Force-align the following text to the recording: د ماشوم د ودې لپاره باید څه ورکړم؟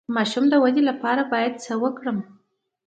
د 0.07 0.11
ماشوم 0.17 0.45
د 0.49 0.53
ودې 0.63 0.83
لپاره 0.89 1.21
باید 1.33 1.53
څه 1.65 1.73
ورکړم؟ 1.83 2.17